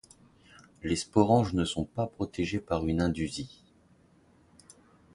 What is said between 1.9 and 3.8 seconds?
protégés par une indusie.